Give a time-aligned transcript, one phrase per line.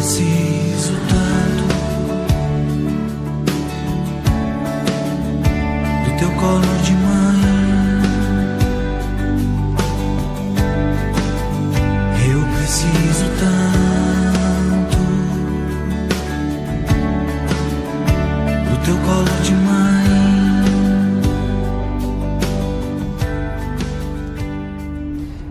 [0.00, 1.64] preciso tanto
[6.04, 7.40] do teu colo de mãe.
[12.32, 15.00] Eu preciso tanto
[18.70, 19.80] do teu colo de mãe.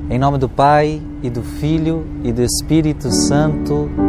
[0.09, 4.08] Em nome do Pai e do Filho e do Espírito Santo.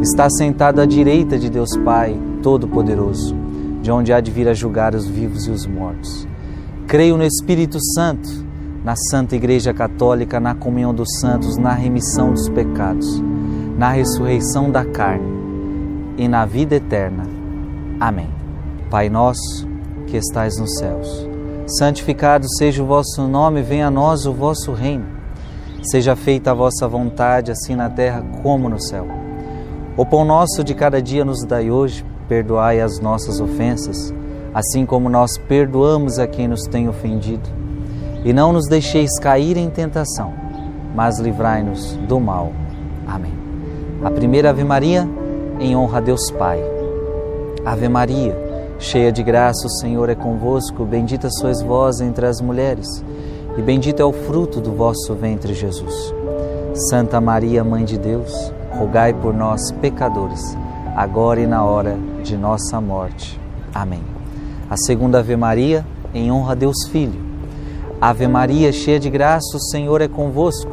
[0.00, 3.34] Está sentado à direita de Deus Pai Todo-Poderoso,
[3.82, 6.28] de onde há de vir a julgar os vivos e os mortos.
[6.86, 8.28] Creio no Espírito Santo,
[8.84, 13.20] na Santa Igreja Católica, na comunhão dos santos, na remissão dos pecados,
[13.76, 15.26] na ressurreição da carne
[16.18, 17.24] e na vida eterna.
[17.98, 18.28] Amém.
[18.90, 19.66] Pai nosso,
[20.06, 21.28] que estais nos céus,
[21.66, 25.06] santificado seja o vosso nome, venha a nós o vosso reino.
[25.82, 29.23] Seja feita a vossa vontade, assim na terra como no céu.
[29.96, 34.12] O pão nosso de cada dia nos dai hoje, perdoai as nossas ofensas,
[34.52, 37.48] assim como nós perdoamos a quem nos tem ofendido.
[38.24, 40.32] E não nos deixeis cair em tentação,
[40.96, 42.50] mas livrai-nos do mal.
[43.06, 43.32] Amém.
[44.02, 45.08] A primeira Ave Maria,
[45.60, 46.60] em honra a Deus Pai.
[47.64, 48.36] Ave Maria,
[48.80, 52.88] cheia de graça, o Senhor é convosco, bendita sois vós entre as mulheres,
[53.56, 56.12] e bendito é o fruto do vosso ventre, Jesus.
[56.90, 60.56] Santa Maria, Mãe de Deus, rogai por nós, pecadores,
[60.96, 63.40] agora e na hora de nossa morte.
[63.74, 64.02] Amém.
[64.68, 67.20] A segunda Ave Maria, em honra a Deus Filho.
[68.00, 70.70] Ave Maria, cheia de graça, o Senhor é convosco.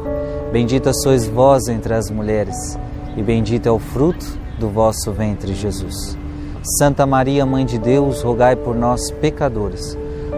[0.52, 2.78] Bendita sois vós entre as mulheres,
[3.16, 4.26] e bendito é o fruto
[4.58, 6.16] do vosso ventre, Jesus.
[6.78, 9.96] Santa Maria, Mãe de Deus, rogai por nós, pecadores,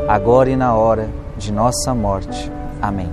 [0.08, 2.50] agora e na hora de nossa morte.
[2.80, 3.10] Amém.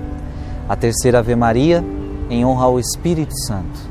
[0.69, 1.84] A terceira Ave Maria,
[2.29, 3.91] em honra ao Espírito Santo.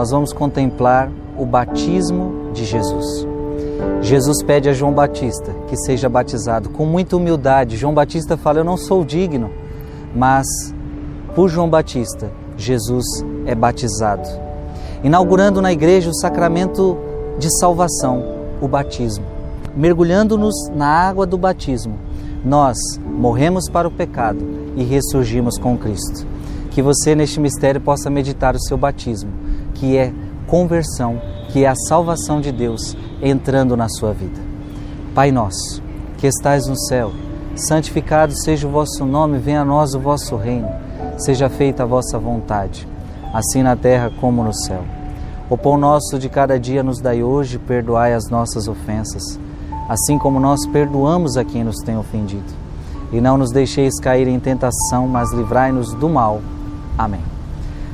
[0.00, 3.26] nós vamos contemplar o batismo de Jesus.
[4.00, 7.76] Jesus pede a João Batista que seja batizado com muita humildade.
[7.76, 9.50] João Batista fala: Eu não sou digno,
[10.16, 10.46] mas
[11.34, 13.04] por João Batista, Jesus
[13.44, 14.26] é batizado,
[15.04, 16.96] inaugurando na igreja o sacramento
[17.38, 18.24] de salvação,
[18.58, 19.26] o batismo.
[19.76, 21.98] Mergulhando-nos na água do batismo,
[22.42, 24.42] nós morremos para o pecado
[24.76, 26.26] e ressurgimos com Cristo.
[26.70, 29.49] Que você, neste mistério, possa meditar o seu batismo
[29.80, 30.12] que é
[30.46, 34.38] conversão, que é a salvação de Deus entrando na sua vida.
[35.14, 35.82] Pai nosso,
[36.18, 37.10] que estais no céu,
[37.56, 40.68] santificado seja o vosso nome, venha a nós o vosso reino,
[41.16, 42.86] seja feita a vossa vontade,
[43.32, 44.84] assim na terra como no céu.
[45.48, 49.40] O pão nosso de cada dia nos dai hoje, perdoai as nossas ofensas,
[49.88, 52.52] assim como nós perdoamos a quem nos tem ofendido.
[53.10, 56.40] E não nos deixeis cair em tentação, mas livrai-nos do mal.
[56.96, 57.39] Amém.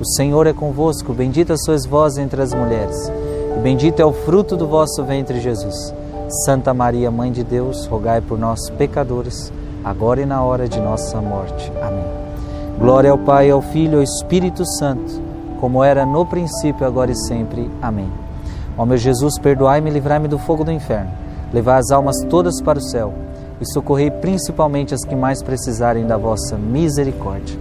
[0.00, 1.12] o Senhor é convosco.
[1.12, 3.10] Bendita sois vós entre as mulheres,
[3.56, 5.94] e bendito é o fruto do vosso ventre, Jesus.
[6.44, 9.52] Santa Maria, Mãe de Deus, rogai por nós, pecadores,
[9.84, 11.70] agora e na hora de nossa morte.
[11.80, 12.04] Amém.
[12.78, 15.22] Glória ao Pai, ao Filho e ao Espírito Santo,
[15.60, 17.70] como era no princípio, agora e sempre.
[17.80, 18.10] Amém.
[18.76, 21.10] Ó meu Jesus, perdoai-me e livrai-me do fogo do inferno.
[21.52, 23.12] Levai as almas todas para o céu
[23.60, 27.56] e socorrei principalmente as que mais precisarem da vossa misericórdia.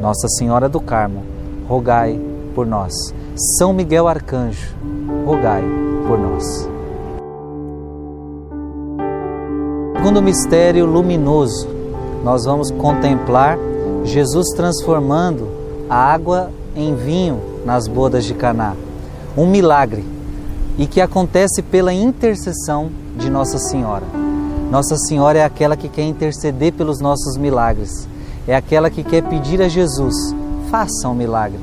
[0.00, 1.24] Nossa Senhora do Carmo,
[1.72, 2.20] rogai
[2.54, 2.92] por nós.
[3.56, 4.74] São Miguel Arcanjo,
[5.24, 5.64] rogai
[6.06, 6.68] por nós.
[9.96, 11.66] Segundo mistério luminoso,
[12.22, 13.56] nós vamos contemplar
[14.04, 15.48] Jesus transformando
[15.88, 18.74] a água em vinho nas bodas de Caná.
[19.34, 20.04] Um milagre
[20.76, 24.04] e que acontece pela intercessão de Nossa Senhora.
[24.70, 28.06] Nossa Senhora é aquela que quer interceder pelos nossos milagres.
[28.46, 30.34] É aquela que quer pedir a Jesus:
[30.72, 31.60] faça um milagre.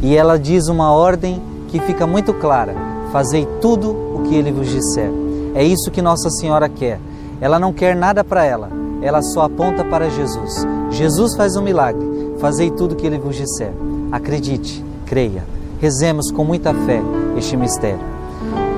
[0.00, 2.76] E ela diz uma ordem que fica muito clara:
[3.10, 5.10] fazei tudo o que ele vos disser.
[5.56, 7.00] É isso que Nossa Senhora quer
[7.40, 8.70] ela não quer nada para ela,
[9.02, 10.66] ela só aponta para Jesus.
[10.90, 13.72] Jesus faz um milagre, fazei tudo o que ele vos disser.
[14.10, 15.44] Acredite, creia.
[15.78, 17.02] Rezemos com muita fé
[17.36, 18.00] este mistério.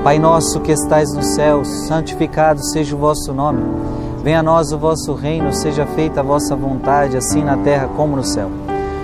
[0.03, 3.63] Pai nosso que estais no céu, santificado seja o vosso nome.
[4.23, 8.17] Venha a nós o vosso reino, seja feita a vossa vontade, assim na terra como
[8.17, 8.51] no céu.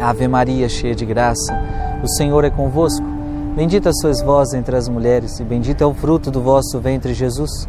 [0.00, 1.52] Ave Maria, cheia de graça,
[2.02, 3.06] o Senhor é convosco.
[3.54, 7.66] Bendita sois vós entre as mulheres, e bendito é o fruto do vosso ventre, Jesus.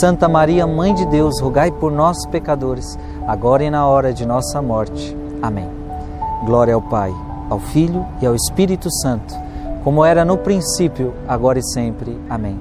[0.00, 4.60] Santa Maria, Mãe de Deus, rogai por nós, pecadores, agora e na hora de nossa
[4.60, 5.16] morte.
[5.40, 5.68] Amém.
[6.44, 7.12] Glória ao Pai
[7.52, 9.34] ao Filho e ao Espírito Santo,
[9.84, 12.18] como era no princípio, agora e sempre.
[12.28, 12.58] Amém.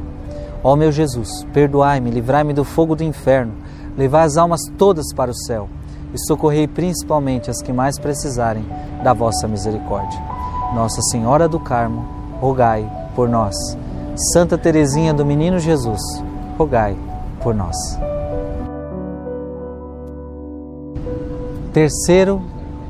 [0.64, 3.54] Ó meu Jesus, perdoai-me, livrai-me do fogo do inferno,
[3.98, 5.70] levai as almas todas para o céu
[6.14, 8.66] e socorrei principalmente as que mais precisarem
[9.04, 10.20] da vossa misericórdia.
[10.74, 12.06] Nossa Senhora do Carmo,
[12.40, 13.56] rogai por nós.
[14.34, 16.02] Santa Teresinha do Menino Jesus,
[16.58, 16.96] rogai
[17.42, 17.76] por nós.
[21.74, 22.42] Terceiro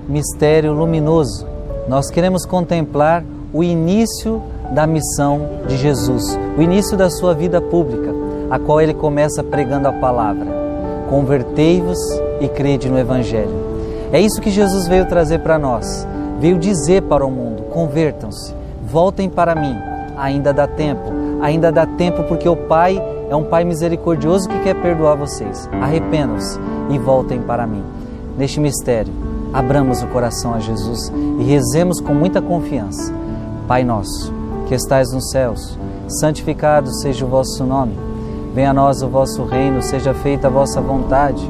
[0.07, 1.51] mistério luminoso
[1.87, 3.23] nós queremos contemplar
[3.53, 6.23] o início da missão de Jesus,
[6.57, 8.11] o início da sua vida pública,
[8.49, 10.47] a qual ele começa pregando a palavra:
[11.09, 11.97] Convertei-vos
[12.41, 13.71] e crede no Evangelho.
[14.12, 16.05] É isso que Jesus veio trazer para nós.
[16.39, 18.53] Veio dizer para o mundo: convertam-se,
[18.86, 19.75] voltem para mim.
[20.17, 21.10] Ainda dá tempo,
[21.41, 25.69] ainda dá tempo porque o Pai é um Pai misericordioso que quer perdoar vocês.
[25.81, 27.83] Arrependam-se e voltem para mim.
[28.38, 29.13] Neste mistério,
[29.53, 33.13] abramos o coração a Jesus e rezemos com muita confiança.
[33.67, 34.33] Pai nosso,
[34.67, 37.93] que estais nos céus, santificado seja o vosso nome.
[38.53, 41.50] Venha a nós o vosso reino, seja feita a vossa vontade,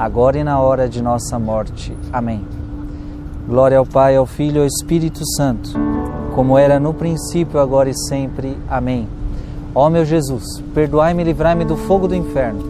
[0.00, 1.94] agora e na hora de nossa morte.
[2.10, 2.42] Amém.
[3.46, 5.78] Glória ao Pai, ao Filho e ao Espírito Santo,
[6.34, 8.56] como era no princípio, agora e sempre.
[8.66, 9.06] Amém.
[9.74, 12.64] Ó meu Jesus, perdoai-me e livrai-me do fogo do inferno,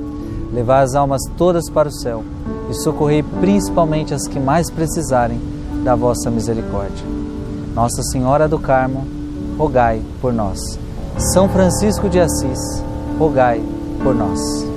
[0.52, 2.24] levai as almas todas para o céu
[2.68, 5.40] e socorrei principalmente as que mais precisarem
[5.84, 7.06] da vossa misericórdia.
[7.76, 9.06] Nossa Senhora do Carmo,
[9.56, 10.58] rogai por nós.
[11.32, 12.82] São Francisco de Assis,
[13.18, 13.62] rogai
[14.02, 14.69] por nós.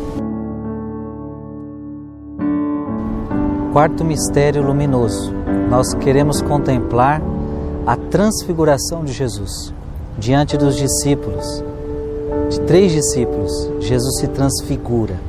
[3.73, 5.33] Quarto mistério luminoso,
[5.67, 7.19] nós queremos contemplar
[7.87, 9.73] a transfiguração de Jesus.
[10.15, 11.63] Diante dos discípulos,
[12.51, 15.19] de três discípulos, Jesus se transfigura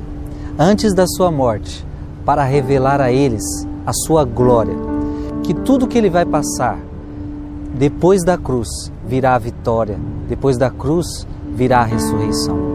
[0.58, 1.86] antes da sua morte,
[2.26, 4.74] para revelar a eles a sua glória,
[5.42, 6.78] que tudo que ele vai passar
[7.74, 8.68] depois da cruz
[9.06, 9.98] virá a vitória,
[10.28, 12.73] depois da cruz virá a ressurreição.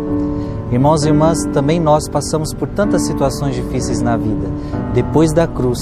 [0.71, 4.47] Irmãos e irmãs, também nós passamos por tantas situações difíceis na vida.
[4.93, 5.79] Depois da cruz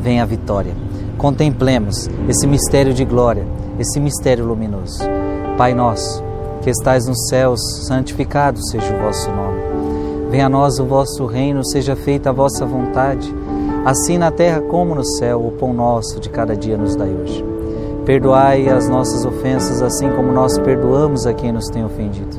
[0.00, 0.72] vem a vitória.
[1.18, 3.46] Contemplemos esse mistério de glória,
[3.78, 5.00] esse mistério luminoso.
[5.58, 6.24] Pai nosso,
[6.62, 9.60] que estais nos céus, santificado seja o vosso nome.
[10.30, 13.34] Venha a nós o vosso reino, seja feita a vossa vontade,
[13.84, 15.44] assim na terra como no céu.
[15.46, 17.44] O pão nosso de cada dia nos dai hoje.
[18.06, 22.38] Perdoai as nossas ofensas, assim como nós perdoamos a quem nos tem ofendido.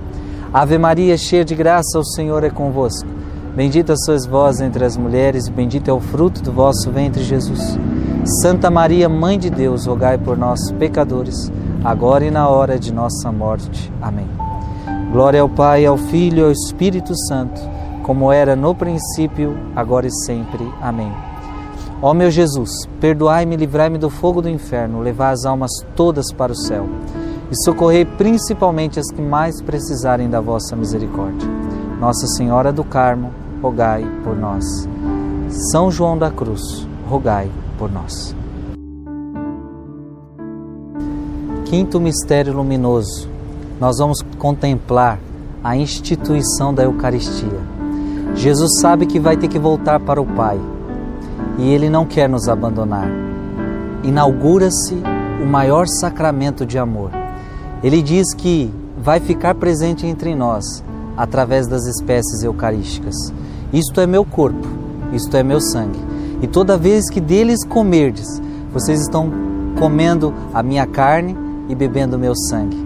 [0.53, 3.07] Ave Maria, cheia de graça, o Senhor é convosco.
[3.55, 7.79] Bendita sois vós entre as mulheres, e bendito é o fruto do vosso ventre, Jesus.
[8.41, 11.49] Santa Maria, Mãe de Deus, rogai por nós, pecadores,
[11.85, 13.89] agora e na hora de nossa morte.
[14.01, 14.27] Amém.
[15.13, 17.61] Glória ao Pai, ao Filho e ao Espírito Santo,
[18.03, 20.69] como era no princípio, agora e sempre.
[20.81, 21.13] Amém.
[22.01, 26.51] Ó meu Jesus, perdoai-me e livrai-me do fogo do inferno, levai as almas todas para
[26.51, 26.89] o céu
[27.51, 31.49] e socorrei principalmente as que mais precisarem da vossa misericórdia.
[31.99, 34.63] Nossa Senhora do Carmo, rogai por nós.
[35.71, 38.33] São João da Cruz, rogai por nós.
[41.65, 43.29] Quinto mistério luminoso
[43.79, 45.19] nós vamos contemplar
[45.63, 47.59] a instituição da Eucaristia.
[48.35, 50.59] Jesus sabe que vai ter que voltar para o Pai
[51.57, 53.09] e ele não quer nos abandonar.
[54.03, 55.01] Inaugura-se
[55.41, 57.20] o maior sacramento de amor.
[57.83, 60.83] Ele diz que vai ficar presente entre nós
[61.17, 63.15] através das espécies eucarísticas.
[63.73, 64.67] Isto é meu corpo,
[65.13, 65.99] isto é meu sangue.
[66.41, 68.41] E toda vez que deles comerdes,
[68.73, 69.31] vocês estão
[69.77, 71.35] comendo a minha carne
[71.67, 72.77] e bebendo o meu sangue.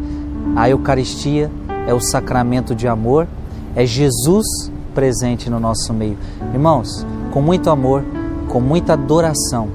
[0.55, 1.51] A Eucaristia
[1.87, 3.27] é o sacramento de amor,
[3.75, 6.17] é Jesus presente no nosso meio.
[6.53, 8.03] Irmãos, com muito amor,
[8.47, 9.67] com muita adoração,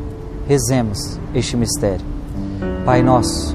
[0.48, 2.04] rezemos este mistério.
[2.84, 3.54] Pai nosso,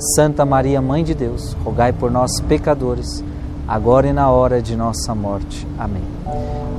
[0.00, 3.24] Santa Maria, Mãe de Deus, rogai por nós, pecadores,
[3.66, 5.66] agora e na hora de nossa morte.
[5.76, 6.04] Amém.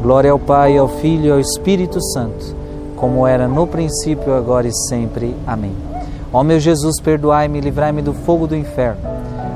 [0.02, 2.56] Glória ao Pai, ao Filho e ao Espírito Santo,
[2.96, 5.36] como era no princípio, agora e sempre.
[5.46, 5.76] Amém.
[6.32, 9.02] Ó meu Jesus, perdoai-me livrai-me do fogo do inferno.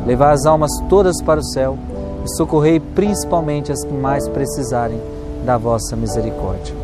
[0.06, 1.78] Levai as almas todas para o céu
[2.26, 5.00] e socorrei principalmente as que mais precisarem
[5.46, 6.76] da vossa misericórdia.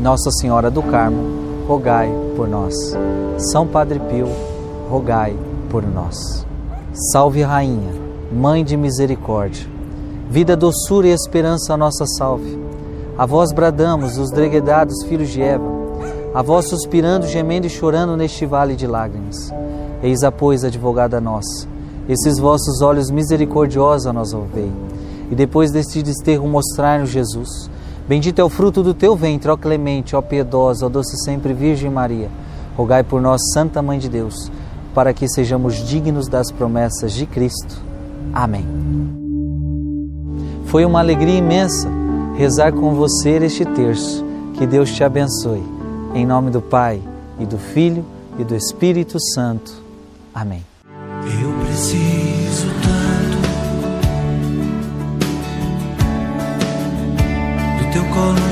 [0.00, 2.74] Nossa Senhora do Carmo, rogai por nós.
[3.52, 4.26] São Padre Pio,
[4.90, 6.44] rogai por nós.
[7.12, 7.94] Salve Rainha,
[8.30, 9.66] Mãe de Misericórdia,
[10.28, 12.58] vida, doçura e esperança a nossa salve.
[13.16, 15.64] A vós bradamos, os dreguedados filhos de Eva,
[16.34, 19.54] a vós suspirando, gemendo e chorando neste vale de lágrimas.
[20.02, 21.66] Eis a pois, advogada nossa,
[22.08, 24.70] esses vossos olhos misericordiosos a nós ouvei,
[25.30, 27.70] e depois deste desterro mostrar-nos Jesus,
[28.08, 31.88] Bendito é o fruto do teu ventre, ó clemente, ó piedosa, ó doce sempre Virgem
[31.88, 32.28] Maria.
[32.76, 34.50] Rogai por nós, Santa Mãe de Deus,
[34.94, 37.80] para que sejamos dignos das promessas de Cristo.
[38.32, 38.66] Amém.
[40.66, 41.88] Foi uma alegria imensa
[42.36, 44.24] rezar com você este terço.
[44.54, 45.62] Que Deus te abençoe.
[46.14, 47.00] Em nome do Pai,
[47.38, 48.04] e do Filho,
[48.38, 49.72] e do Espírito Santo.
[50.34, 50.64] Amém.
[50.94, 53.42] Eu preciso tanto
[57.78, 58.51] do teu colo